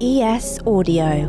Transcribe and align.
ES 0.00 0.58
Audio. 0.66 1.24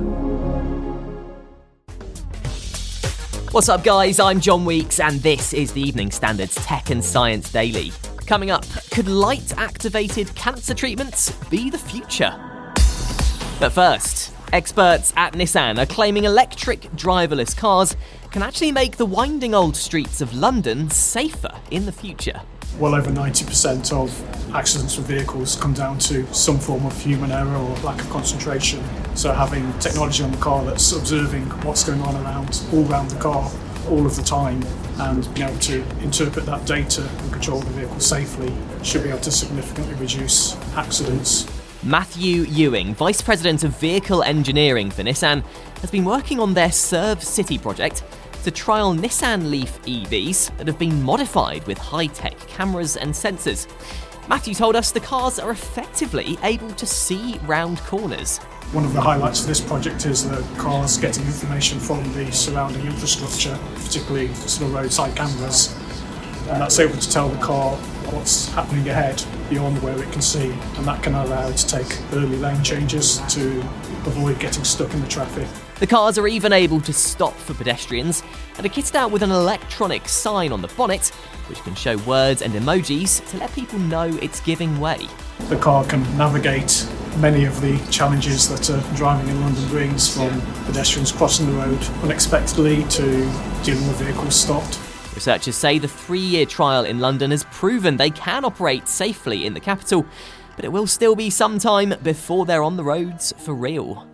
What's 3.52 3.70
up, 3.70 3.84
guys? 3.84 4.20
I'm 4.20 4.42
John 4.42 4.66
Weeks, 4.66 5.00
and 5.00 5.22
this 5.22 5.53
is 5.53 5.72
the 5.73 5.81
Evening 5.84 6.09
Standards 6.09 6.56
Tech 6.56 6.89
and 6.89 7.06
Science 7.06 7.52
Daily. 7.52 7.92
Coming 8.26 8.50
up, 8.50 8.66
could 8.89 9.08
light 9.08 9.56
activated 9.56 10.34
cancer 10.34 10.73
treatments 10.73 11.30
be 11.50 11.70
the 11.70 11.78
future? 11.78 12.36
But 13.59 13.70
first, 13.70 14.34
experts 14.52 15.14
at 15.16 15.34
Nissan 15.34 15.78
are 15.78 15.86
claiming 15.86 16.23
electric 16.23 16.82
driverless 16.94 17.56
cars 17.56 17.95
can 18.32 18.42
actually 18.42 18.72
make 18.72 18.98
the 18.98 19.06
winding 19.06 19.54
old 19.54 19.76
streets 19.76 20.22
of 20.22 20.34
London 20.34 20.89
safer 20.89 21.54
in 21.70 21.86
the 21.86 21.92
future 21.92 22.42
well 22.80 22.95
over 22.95 23.09
90% 23.09 23.94
of 23.94 24.56
accidents 24.56 24.98
with 24.98 25.08
vehicles 25.08 25.56
come 25.56 25.73
down 25.73 25.98
to 26.00 26.26
some 26.34 26.59
form 26.59 26.86
of 26.86 27.02
human 27.02 27.32
error 27.32 27.56
or 27.56 27.76
lack 27.78 28.00
of 28.00 28.09
concentration. 28.09 28.84
So 29.16 29.32
having 29.32 29.72
technology 29.80 30.23
on 30.23 30.32
the 30.32 30.38
car 30.38 30.64
that's 30.66 30.92
observing 30.92 31.45
what's 31.64 31.84
going 31.84 32.02
on 32.02 32.16
around 32.23 32.62
all 32.73 32.90
around 32.90 33.09
the 33.09 33.20
car 33.20 33.52
all 33.90 34.06
of 34.06 34.16
the 34.16 34.23
time 34.23 34.64
and 34.98 35.34
being 35.34 35.48
able 35.48 35.59
to 35.59 35.82
interpret 36.02 36.45
that 36.45 36.66
data 36.66 37.08
and 37.08 37.32
control 37.32 37.59
the 37.59 37.72
vehicle 37.72 38.00
safely 38.00 38.54
should 38.84 39.04
be 39.04 39.10
able 39.10 39.20
to 39.20 39.32
significantly 39.32 39.94
reduce 39.95 40.56
accidents. 40.76 41.45
Matthew 41.84 42.44
Ewing, 42.44 42.95
Vice 42.95 43.22
President 43.22 43.64
of 43.64 43.78
Vehicle 43.78 44.23
Engineering 44.23 44.89
for 44.89 45.04
Nissan, 45.04 45.44
has 45.82 45.92
been 45.92 46.06
working 46.06 46.39
on 46.39 46.56
their 46.56 46.70
ServCity 46.70 47.62
project 47.62 48.04
to 48.46 48.52
trial 48.52 48.94
Nissan 48.94 49.50
Leaf 49.50 49.82
EVs 49.82 50.56
that 50.58 50.68
have 50.68 50.78
been 50.78 51.02
modified 51.02 51.66
with 51.66 51.80
high 51.80 52.06
tech 52.06 52.38
cameras 52.48 52.96
and 52.96 53.12
sensors. 53.12 53.66
Matthew 54.30 54.54
told 54.54 54.76
us 54.76 54.92
the 54.92 55.00
cars 55.00 55.40
are 55.40 55.50
effectively 55.50 56.38
able 56.44 56.70
to 56.73 56.86
see 56.86 57.40
round 57.48 57.80
corners. 57.80 58.38
One 58.72 58.86
of 58.86 58.94
the 58.94 59.02
highlights 59.02 59.42
of 59.42 59.48
this 59.48 59.60
project 59.60 60.06
is 60.06 60.30
the 60.30 60.46
cars 60.60 61.00
getting 61.00 61.26
information 61.26 61.80
from 61.80 62.04
the 62.14 62.32
surrounding 62.32 62.86
infrastructure, 62.86 63.58
particularly 63.78 64.32
sort 64.36 64.70
of 64.70 64.76
roadside 64.76 65.16
cameras, 65.16 65.73
and 66.48 66.61
that's 66.61 66.78
able 66.78 66.98
to 66.98 67.10
tell 67.10 67.30
the 67.30 67.44
car 67.44 67.76
what's 68.14 68.50
happening 68.50 68.88
ahead 68.88 69.23
beyond 69.50 69.82
where 69.82 69.98
it 69.98 70.11
can 70.11 70.22
see, 70.22 70.52
and 70.52 70.86
that 70.86 71.02
can 71.02 71.16
allow 71.16 71.48
it 71.48 71.58
to 71.58 71.67
take 71.67 72.00
early 72.14 72.38
lane 72.38 72.64
changes 72.64 73.22
to 73.28 73.64
avoid 74.08 74.39
getting 74.39 74.64
stuck 74.64 74.93
in 74.93 75.02
the 75.02 75.08
traffic. 75.08 75.48
The 75.80 75.88
cars 75.88 76.17
are 76.17 76.27
even 76.27 76.54
able 76.54 76.80
to 76.82 76.93
stop 76.93 77.33
for 77.33 77.54
pedestrians 77.54 78.23
and 78.58 78.66
are 78.66 78.70
kitted 78.70 78.95
out 78.95 79.11
with 79.11 79.23
an 79.23 79.32
electronic 79.32 80.08
sign 80.08 80.52
on 80.52 80.61
the 80.61 80.70
bonnet, 80.70 81.10
which 81.49 81.61
can 81.64 81.76
show 81.76 81.98
words 81.99 82.42
and 82.42 82.54
emojis 82.54 83.27
to 83.32 83.38
let 83.38 83.52
people 83.54 83.80
know 83.80 84.05
it's 84.21 84.39
giving 84.39 84.80
way. 84.80 85.08
The 85.49 85.58
car 85.58 85.83
can 85.86 86.02
navigate 86.17 86.88
many 87.17 87.45
of 87.45 87.60
the 87.61 87.77
challenges 87.92 88.49
that 88.49 88.70
uh, 88.70 88.95
driving 88.95 89.30
in 89.30 89.42
London 89.42 89.67
brings 89.70 90.14
from 90.14 90.42
pedestrians 90.66 91.11
crossing 91.11 91.45
the 91.48 91.54
road 91.54 91.82
unexpectedly 92.04 92.83
to 92.86 93.05
dealing 93.64 93.87
with 93.87 93.98
vehicles 93.98 94.36
stopped. 94.36 94.80
Researchers 95.14 95.55
say 95.55 95.80
the 95.80 95.87
three 95.87 96.20
year 96.20 96.45
trial 96.45 96.83
in 96.83 96.99
London 96.99 97.32
has 97.32 97.45
proven 97.45 97.95
they 97.95 98.10
can 98.10 98.43
operate 98.43 98.87
safely 98.87 99.45
in 99.45 99.54
the 99.54 99.61
capital, 99.61 100.05
but 100.55 100.66
it 100.66 100.71
will 100.71 100.88
still 100.88 101.16
be 101.16 101.30
some 101.30 101.60
time 101.60 101.93
before 102.04 102.45
they're 102.45 102.64
on 102.64 102.77
the 102.77 102.83
roads 102.83 103.33
for 103.38 103.54
real. 103.54 104.08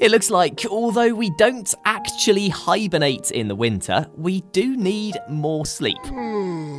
It 0.00 0.10
looks 0.10 0.30
like, 0.30 0.64
although 0.64 1.12
we 1.12 1.28
don't 1.36 1.74
actually 1.84 2.48
hibernate 2.48 3.30
in 3.32 3.48
the 3.48 3.54
winter, 3.54 4.08
we 4.16 4.40
do 4.52 4.74
need 4.74 5.18
more 5.28 5.66
sleep. 5.66 5.98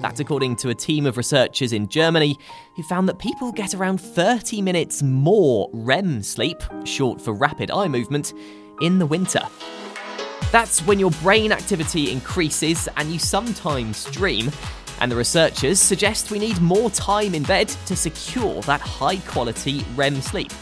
That's 0.01 0.19
according 0.19 0.55
to 0.57 0.69
a 0.69 0.73
team 0.73 1.05
of 1.05 1.17
researchers 1.17 1.71
in 1.71 1.87
Germany 1.87 2.35
who 2.75 2.81
found 2.81 3.07
that 3.09 3.19
people 3.19 3.51
get 3.51 3.75
around 3.75 4.01
30 4.01 4.63
minutes 4.63 5.03
more 5.03 5.69
REM 5.71 6.23
sleep, 6.23 6.63
short 6.83 7.21
for 7.21 7.31
rapid 7.31 7.69
eye 7.69 7.87
movement, 7.87 8.33
in 8.81 8.97
the 8.97 9.05
winter. 9.05 9.41
That's 10.51 10.81
when 10.87 10.97
your 10.97 11.11
brain 11.11 11.51
activity 11.51 12.11
increases 12.11 12.89
and 12.97 13.11
you 13.11 13.19
sometimes 13.19 14.05
dream. 14.05 14.51
And 15.01 15.11
the 15.11 15.15
researchers 15.15 15.79
suggest 15.79 16.29
we 16.29 16.37
need 16.37 16.61
more 16.61 16.91
time 16.91 17.33
in 17.33 17.41
bed 17.41 17.69
to 17.87 17.95
secure 17.95 18.61
that 18.61 18.81
high 18.81 19.17
quality 19.17 19.83
REM 19.95 20.21
sleep. 20.21 20.53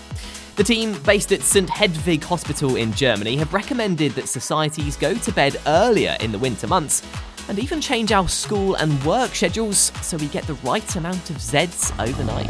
The 0.56 0.64
team, 0.64 0.98
based 1.04 1.34
at 1.34 1.42
St. 1.42 1.70
Hedwig 1.70 2.24
Hospital 2.24 2.78
in 2.78 2.94
Germany, 2.94 3.36
have 3.36 3.54
recommended 3.54 4.14
that 4.14 4.30
societies 4.30 4.96
go 4.96 5.14
to 5.14 5.32
bed 5.34 5.58
earlier 5.68 6.16
in 6.22 6.32
the 6.32 6.40
winter 6.40 6.68
months 6.68 7.06
and 7.50 7.60
even 7.60 7.82
change 7.82 8.14
our 8.14 8.30
school 8.30 8.76
and 8.76 9.04
work 9.04 9.36
schedules 9.36 9.92
so 10.02 10.16
we 10.16 10.28
get 10.28 10.46
the 10.46 10.54
right 10.56 10.96
amount 10.96 11.30
of 11.30 11.36
Zeds 11.36 11.92
overnight. 12.00 12.48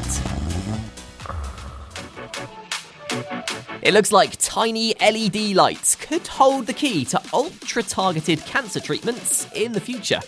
It 3.82 3.96
looks 3.96 4.12
like 4.12 4.38
tiny 4.38 4.94
LED 5.02 5.56
lights 5.56 5.96
could 5.96 6.28
hold 6.28 6.68
the 6.68 6.74
key 6.74 7.04
to 7.06 7.20
ultra 7.34 7.82
targeted 7.82 8.46
cancer 8.46 8.80
treatments 8.80 9.48
in 9.56 9.72
the 9.72 9.82
future. 9.82 10.20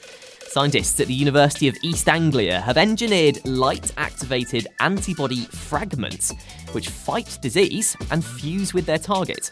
Scientists 0.52 1.00
at 1.00 1.08
the 1.08 1.14
University 1.14 1.70
of 1.70 1.78
East 1.82 2.10
Anglia 2.10 2.60
have 2.60 2.76
engineered 2.76 3.40
light 3.46 3.90
activated 3.96 4.68
antibody 4.82 5.46
fragments 5.46 6.34
which 6.74 6.90
fight 6.90 7.38
disease 7.42 7.96
and 8.12 8.22
fuse 8.22 8.74
with 8.74 8.86
their 8.86 8.98
target. 8.98 9.50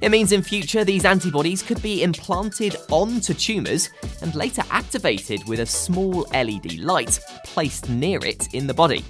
It 0.00 0.10
means 0.10 0.30
in 0.30 0.42
future 0.42 0.84
these 0.84 1.04
antibodies 1.04 1.64
could 1.64 1.82
be 1.82 2.04
implanted 2.04 2.76
onto 2.92 3.34
tumours 3.34 3.90
and 4.22 4.36
later 4.36 4.62
activated 4.70 5.40
with 5.48 5.58
a 5.58 5.66
small 5.66 6.24
LED 6.32 6.78
light 6.78 7.18
placed 7.42 7.88
near 7.88 8.24
it 8.24 8.54
in 8.54 8.68
the 8.68 8.74
body. 8.74 9.04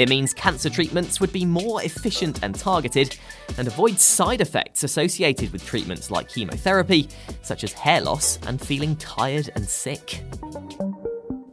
It 0.00 0.08
means 0.08 0.32
cancer 0.32 0.70
treatments 0.70 1.20
would 1.20 1.30
be 1.30 1.44
more 1.44 1.82
efficient 1.82 2.42
and 2.42 2.54
targeted 2.54 3.18
and 3.58 3.68
avoid 3.68 4.00
side 4.00 4.40
effects 4.40 4.82
associated 4.82 5.52
with 5.52 5.66
treatments 5.66 6.10
like 6.10 6.30
chemotherapy, 6.30 7.06
such 7.42 7.64
as 7.64 7.74
hair 7.74 8.00
loss 8.00 8.38
and 8.46 8.58
feeling 8.58 8.96
tired 8.96 9.50
and 9.56 9.68
sick. 9.68 10.22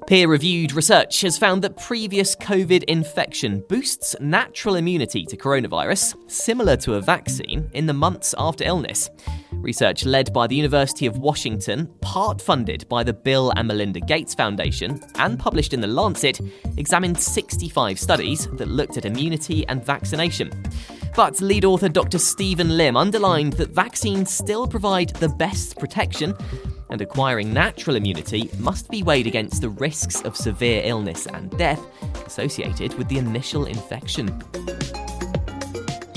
Peer 0.07 0.29
reviewed 0.29 0.71
research 0.71 1.19
has 1.19 1.37
found 1.37 1.61
that 1.61 1.75
previous 1.75 2.37
COVID 2.37 2.85
infection 2.85 3.65
boosts 3.67 4.15
natural 4.21 4.75
immunity 4.75 5.25
to 5.25 5.35
coronavirus, 5.35 6.15
similar 6.31 6.77
to 6.77 6.93
a 6.93 7.01
vaccine, 7.01 7.69
in 7.73 7.85
the 7.85 7.93
months 7.93 8.33
after 8.37 8.63
illness. 8.63 9.09
Research 9.61 10.05
led 10.05 10.31
by 10.31 10.47
the 10.47 10.55
University 10.55 11.07
of 11.07 11.17
Washington, 11.17 11.87
part 12.01 12.41
funded 12.41 12.87
by 12.87 13.03
the 13.03 13.13
Bill 13.13 13.51
and 13.55 13.67
Melinda 13.67 13.99
Gates 13.99 14.33
Foundation, 14.33 15.01
and 15.15 15.37
published 15.37 15.73
in 15.73 15.81
The 15.81 15.87
Lancet, 15.87 16.39
examined 16.77 17.19
65 17.19 17.99
studies 17.99 18.47
that 18.53 18.67
looked 18.67 18.97
at 18.97 19.05
immunity 19.05 19.67
and 19.67 19.83
vaccination. 19.83 20.51
But 21.15 21.41
lead 21.41 21.65
author 21.65 21.89
Dr. 21.89 22.19
Stephen 22.19 22.77
Lim 22.77 22.95
underlined 22.95 23.53
that 23.53 23.71
vaccines 23.71 24.31
still 24.31 24.67
provide 24.67 25.09
the 25.15 25.29
best 25.29 25.77
protection, 25.77 26.35
and 26.89 27.01
acquiring 27.01 27.51
natural 27.51 27.95
immunity 27.95 28.49
must 28.59 28.89
be 28.89 29.03
weighed 29.03 29.27
against 29.27 29.61
the 29.61 29.69
risks 29.69 30.21
of 30.21 30.37
severe 30.37 30.81
illness 30.85 31.25
and 31.25 31.49
death 31.57 31.83
associated 32.25 32.93
with 32.97 33.07
the 33.09 33.17
initial 33.17 33.65
infection. 33.65 34.27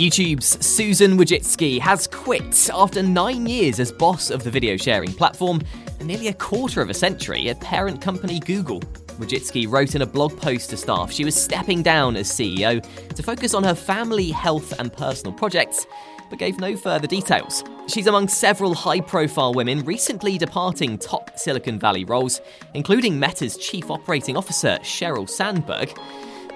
YouTube's 0.01 0.65
Susan 0.65 1.19
Wojcicki 1.19 1.79
has 1.79 2.07
quit 2.07 2.71
after 2.73 3.03
nine 3.03 3.45
years 3.45 3.79
as 3.79 3.93
boss 3.93 4.31
of 4.31 4.43
the 4.43 4.51
video 4.51 4.79
sharing 4.79 5.13
platform 5.13 5.61
and 5.99 6.09
nearly 6.09 6.29
a 6.29 6.33
quarter 6.33 6.81
of 6.81 6.89
a 6.89 6.95
century 6.95 7.51
at 7.51 7.61
parent 7.61 8.01
company 8.01 8.41
Google. 8.41 8.81
Wojcicki 9.19 9.71
wrote 9.71 9.95
in 9.95 10.01
a 10.01 10.07
blog 10.07 10.35
post 10.41 10.71
to 10.71 10.79
staff 10.79 11.13
she 11.13 11.23
was 11.23 11.35
stepping 11.35 11.83
down 11.83 12.17
as 12.17 12.31
CEO 12.31 12.83
to 13.15 13.23
focus 13.23 13.53
on 13.53 13.63
her 13.63 13.75
family, 13.75 14.31
health, 14.31 14.73
and 14.81 14.91
personal 14.91 15.35
projects, 15.35 15.87
but 16.31 16.39
gave 16.39 16.59
no 16.59 16.79
further 16.79 17.07
details. 17.07 17.63
She's 17.87 18.07
among 18.07 18.29
several 18.29 18.75
high 18.75 19.03
profile 19.03 19.53
women 19.53 19.81
recently 19.85 20.39
departing 20.39 20.97
top 20.97 21.39
Silicon 21.39 21.79
Valley 21.79 22.07
roles, 22.07 22.41
including 22.73 23.19
Meta's 23.19 23.59
Chief 23.59 23.91
Operating 23.91 24.39
Officer, 24.39 24.79
Sheryl 24.81 25.29
Sandberg. 25.29 25.95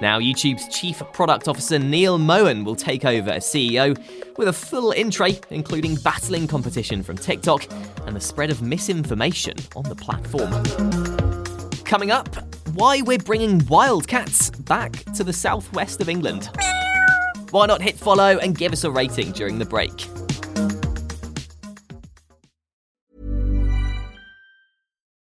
Now, 0.01 0.19
YouTube's 0.19 0.69
Chief 0.69 1.03
Product 1.13 1.47
Officer 1.49 1.79
Neal 1.79 2.19
Mohan 2.19 2.65
will 2.65 2.75
take 2.75 3.05
over 3.05 3.31
as 3.31 3.45
CEO 3.45 3.97
with 4.37 4.49
a 4.49 4.53
full 4.53 4.91
in 4.91 5.11
tray, 5.11 5.39
including 5.51 5.95
battling 5.97 6.47
competition 6.49 7.03
from 7.03 7.17
TikTok 7.17 7.67
and 8.07 8.17
the 8.17 8.21
spread 8.21 8.51
of 8.51 8.61
misinformation 8.61 9.57
on 9.77 9.85
the 9.85 9.95
platform. 9.95 10.51
Coming 11.85 12.11
up, 12.11 12.29
why 12.75 13.03
we're 13.03 13.19
bringing 13.19 13.65
wildcats 13.67 14.51
back 14.51 14.93
to 15.15 15.23
the 15.23 15.33
southwest 15.33 16.01
of 16.01 16.09
England. 16.09 16.51
Why 17.51 17.67
not 17.67 17.81
hit 17.81 17.97
follow 17.97 18.39
and 18.39 18.59
give 18.59 18.73
us 18.73 18.83
a 18.83 18.91
rating 18.91 19.31
during 19.31 19.59
the 19.59 19.65
break? 19.65 20.09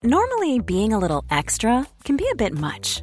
Normally, 0.02 0.60
being 0.60 0.92
a 0.92 0.98
little 0.98 1.24
extra 1.30 1.86
can 2.04 2.16
be 2.16 2.26
a 2.30 2.36
bit 2.36 2.54
much, 2.54 3.02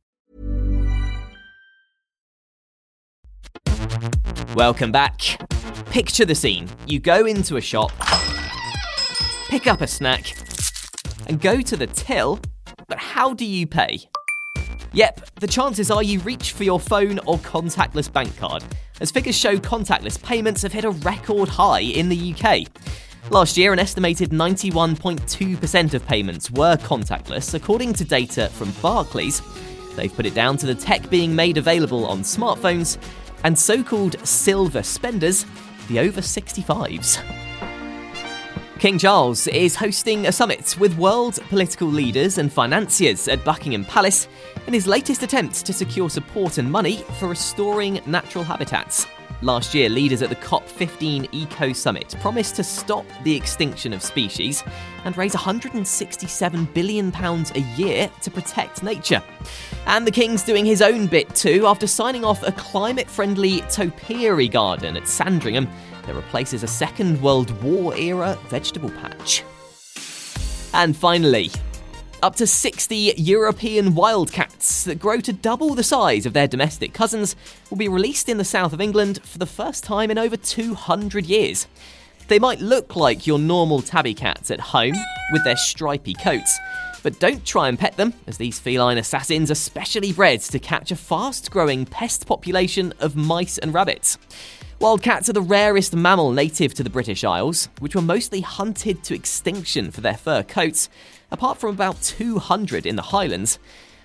Welcome 4.55 4.91
back. 4.91 5.21
Picture 5.91 6.25
the 6.25 6.35
scene. 6.35 6.67
You 6.85 6.99
go 6.99 7.25
into 7.25 7.55
a 7.55 7.61
shop, 7.61 7.93
pick 9.47 9.65
up 9.65 9.79
a 9.79 9.87
snack, 9.87 10.35
and 11.27 11.39
go 11.39 11.61
to 11.61 11.77
the 11.77 11.87
till, 11.87 12.37
but 12.89 12.97
how 12.97 13.33
do 13.33 13.45
you 13.45 13.65
pay? 13.65 13.99
Yep, 14.91 15.35
the 15.35 15.47
chances 15.47 15.89
are 15.89 16.03
you 16.03 16.19
reach 16.19 16.51
for 16.51 16.65
your 16.65 16.81
phone 16.81 17.19
or 17.19 17.37
contactless 17.37 18.11
bank 18.11 18.35
card, 18.35 18.61
as 18.99 19.09
figures 19.09 19.37
show 19.37 19.55
contactless 19.55 20.21
payments 20.21 20.63
have 20.63 20.73
hit 20.73 20.83
a 20.83 20.91
record 20.91 21.47
high 21.47 21.79
in 21.79 22.09
the 22.09 22.35
UK. 22.35 22.67
Last 23.29 23.55
year, 23.55 23.71
an 23.71 23.79
estimated 23.79 24.31
91.2% 24.31 25.93
of 25.93 26.05
payments 26.05 26.51
were 26.51 26.75
contactless, 26.75 27.53
according 27.53 27.93
to 27.93 28.03
data 28.03 28.49
from 28.49 28.71
Barclays. 28.81 29.41
They've 29.95 30.13
put 30.13 30.25
it 30.25 30.33
down 30.33 30.57
to 30.57 30.65
the 30.65 30.75
tech 30.75 31.09
being 31.09 31.33
made 31.33 31.57
available 31.57 32.05
on 32.05 32.19
smartphones 32.21 32.97
and 33.43 33.57
so 33.57 33.83
called 33.83 34.15
silver 34.27 34.83
spenders, 34.83 35.45
the 35.87 35.99
over 35.99 36.21
65s. 36.21 37.21
King 38.79 38.97
Charles 38.97 39.45
is 39.47 39.75
hosting 39.75 40.25
a 40.25 40.31
summit 40.31 40.75
with 40.79 40.97
world 40.97 41.39
political 41.49 41.87
leaders 41.87 42.39
and 42.39 42.51
financiers 42.51 43.27
at 43.27 43.45
Buckingham 43.45 43.85
Palace 43.85 44.27
in 44.65 44.73
his 44.73 44.87
latest 44.87 45.21
attempt 45.21 45.65
to 45.65 45.71
secure 45.71 46.09
support 46.09 46.57
and 46.57 46.71
money 46.71 47.03
for 47.19 47.27
restoring 47.27 48.01
natural 48.07 48.43
habitats. 48.43 49.05
Last 49.43 49.73
year, 49.73 49.89
leaders 49.89 50.21
at 50.21 50.29
the 50.29 50.35
COP15 50.35 51.27
Eco 51.31 51.73
Summit 51.73 52.15
promised 52.21 52.55
to 52.57 52.63
stop 52.63 53.05
the 53.23 53.35
extinction 53.35 53.91
of 53.91 54.03
species 54.03 54.63
and 55.03 55.17
raise 55.17 55.33
£167 55.33 56.73
billion 56.75 57.11
a 57.15 57.75
year 57.75 58.11
to 58.21 58.29
protect 58.29 58.83
nature. 58.83 59.23
And 59.87 60.05
the 60.05 60.11
King's 60.11 60.43
doing 60.43 60.63
his 60.63 60.83
own 60.83 61.07
bit 61.07 61.33
too 61.33 61.65
after 61.65 61.87
signing 61.87 62.23
off 62.23 62.43
a 62.43 62.51
climate 62.51 63.09
friendly 63.09 63.61
topiary 63.61 64.47
garden 64.47 64.95
at 64.95 65.07
Sandringham 65.07 65.67
that 66.05 66.13
replaces 66.13 66.61
a 66.61 66.67
Second 66.67 67.19
World 67.19 67.49
War 67.63 67.95
era 67.97 68.37
vegetable 68.47 68.91
patch. 68.91 69.43
And 70.75 70.95
finally, 70.95 71.49
up 72.21 72.35
to 72.35 72.45
60 72.45 73.13
European 73.17 73.95
wildcats 73.95 74.83
that 74.83 74.99
grow 74.99 75.19
to 75.21 75.33
double 75.33 75.73
the 75.73 75.83
size 75.83 76.25
of 76.25 76.33
their 76.33 76.47
domestic 76.47 76.93
cousins 76.93 77.35
will 77.69 77.77
be 77.77 77.87
released 77.87 78.29
in 78.29 78.37
the 78.37 78.43
south 78.43 78.73
of 78.73 78.81
England 78.81 79.19
for 79.23 79.37
the 79.39 79.45
first 79.45 79.83
time 79.83 80.11
in 80.11 80.17
over 80.17 80.37
200 80.37 81.25
years. 81.25 81.67
They 82.27 82.39
might 82.39 82.59
look 82.59 82.95
like 82.95 83.25
your 83.25 83.39
normal 83.39 83.81
tabby 83.81 84.13
cats 84.13 84.51
at 84.51 84.59
home 84.59 84.95
with 85.33 85.43
their 85.43 85.57
stripy 85.57 86.13
coats, 86.13 86.57
but 87.03 87.19
don't 87.19 87.43
try 87.45 87.67
and 87.67 87.79
pet 87.79 87.97
them, 87.97 88.13
as 88.27 88.37
these 88.37 88.59
feline 88.59 88.99
assassins 88.99 89.49
are 89.49 89.55
specially 89.55 90.13
bred 90.13 90.41
to 90.41 90.59
catch 90.59 90.91
a 90.91 90.95
fast 90.95 91.49
growing 91.49 91.85
pest 91.85 92.27
population 92.27 92.93
of 92.99 93.15
mice 93.15 93.57
and 93.57 93.73
rabbits. 93.73 94.17
Wildcats 94.81 95.29
are 95.29 95.33
the 95.33 95.43
rarest 95.43 95.95
mammal 95.95 96.31
native 96.31 96.73
to 96.73 96.81
the 96.81 96.89
British 96.89 97.23
Isles, 97.23 97.69
which 97.77 97.93
were 97.93 98.01
mostly 98.01 98.41
hunted 98.41 99.03
to 99.03 99.13
extinction 99.13 99.91
for 99.91 100.01
their 100.01 100.17
fur 100.17 100.41
coats, 100.41 100.89
apart 101.29 101.59
from 101.59 101.69
about 101.69 102.01
200 102.01 102.87
in 102.87 102.95
the 102.95 103.03
Highlands. 103.03 103.59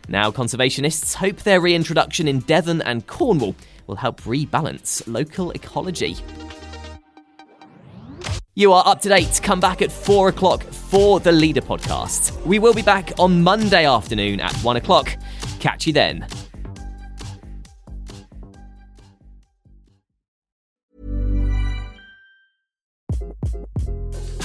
Now, 0.06 0.30
conservationists 0.30 1.14
hope 1.14 1.38
their 1.38 1.62
reintroduction 1.62 2.28
in 2.28 2.40
Devon 2.40 2.82
and 2.82 3.06
Cornwall 3.06 3.56
will 3.86 3.96
help 3.96 4.20
rebalance 4.24 5.02
local 5.06 5.50
ecology. 5.52 6.14
You 8.54 8.74
are 8.74 8.86
up 8.86 9.00
to 9.00 9.08
date. 9.08 9.40
Come 9.42 9.60
back 9.60 9.80
at 9.80 9.90
4 9.90 10.28
o'clock 10.28 10.62
for 10.62 11.20
the 11.20 11.32
Leader 11.32 11.62
podcast. 11.62 12.38
We 12.44 12.58
will 12.58 12.74
be 12.74 12.82
back 12.82 13.12
on 13.18 13.42
Monday 13.42 13.86
afternoon 13.86 14.40
at 14.40 14.54
1 14.56 14.76
o'clock. 14.76 15.16
Catch 15.58 15.86
you 15.86 15.94
then. 15.94 16.26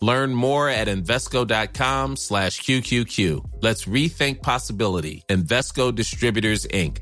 Learn 0.00 0.34
more 0.34 0.68
at 0.68 0.88
Invesco.com 0.88 2.16
slash 2.16 2.60
QQQ. 2.60 3.62
Let's 3.62 3.84
rethink 3.84 4.42
possibility. 4.42 5.24
Invesco 5.28 5.94
Distributors, 5.94 6.66
Inc. 6.66 6.98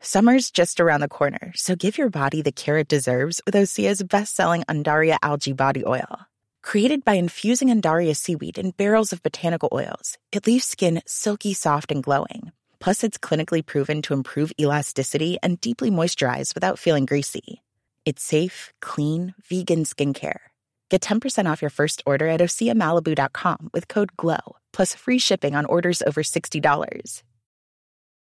Summer's 0.00 0.50
just 0.50 0.80
around 0.80 1.00
the 1.00 1.08
corner, 1.08 1.52
so 1.54 1.76
give 1.76 1.96
your 1.96 2.10
body 2.10 2.42
the 2.42 2.50
care 2.50 2.78
it 2.78 2.88
deserves 2.88 3.40
with 3.46 3.54
Osea's 3.54 4.02
best-selling 4.02 4.64
Undaria 4.64 5.16
Algae 5.22 5.52
Body 5.52 5.84
Oil. 5.86 6.26
Created 6.60 7.04
by 7.04 7.14
infusing 7.14 7.68
Undaria 7.68 8.16
seaweed 8.16 8.58
in 8.58 8.72
barrels 8.72 9.12
of 9.12 9.22
botanical 9.22 9.68
oils, 9.72 10.18
it 10.32 10.44
leaves 10.44 10.64
skin 10.64 11.02
silky 11.06 11.54
soft 11.54 11.92
and 11.92 12.02
glowing. 12.02 12.50
Plus, 12.80 13.04
it's 13.04 13.16
clinically 13.16 13.64
proven 13.64 14.02
to 14.02 14.12
improve 14.12 14.52
elasticity 14.60 15.38
and 15.40 15.60
deeply 15.60 15.88
moisturize 15.88 16.52
without 16.52 16.80
feeling 16.80 17.06
greasy. 17.06 17.62
It's 18.04 18.24
safe, 18.24 18.72
clean, 18.80 19.34
vegan 19.48 19.84
skincare. 19.84 20.51
Get 20.92 21.00
10% 21.00 21.50
off 21.50 21.62
your 21.62 21.70
first 21.70 22.02
order 22.04 22.28
at 22.28 22.40
OseaMalibu.com 22.40 23.70
with 23.72 23.88
code 23.88 24.14
GLOW, 24.18 24.56
plus 24.74 24.94
free 24.94 25.18
shipping 25.18 25.56
on 25.56 25.64
orders 25.64 26.02
over 26.02 26.22
$60. 26.22 27.22